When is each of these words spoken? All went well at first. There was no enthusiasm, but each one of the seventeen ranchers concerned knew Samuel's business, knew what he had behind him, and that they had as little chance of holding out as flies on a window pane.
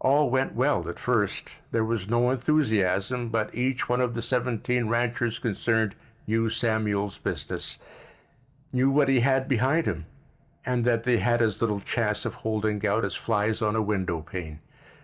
All 0.00 0.28
went 0.28 0.56
well 0.56 0.88
at 0.88 0.98
first. 0.98 1.50
There 1.70 1.84
was 1.84 2.08
no 2.10 2.30
enthusiasm, 2.32 3.28
but 3.28 3.54
each 3.54 3.88
one 3.88 4.00
of 4.00 4.14
the 4.14 4.20
seventeen 4.20 4.88
ranchers 4.88 5.38
concerned 5.38 5.94
knew 6.26 6.50
Samuel's 6.50 7.18
business, 7.18 7.78
knew 8.72 8.90
what 8.90 9.08
he 9.08 9.20
had 9.20 9.46
behind 9.46 9.86
him, 9.86 10.06
and 10.66 10.84
that 10.84 11.04
they 11.04 11.18
had 11.18 11.40
as 11.40 11.60
little 11.60 11.78
chance 11.78 12.24
of 12.24 12.34
holding 12.34 12.84
out 12.84 13.04
as 13.04 13.14
flies 13.14 13.62
on 13.62 13.76
a 13.76 13.82
window 13.82 14.20
pane. 14.20 14.58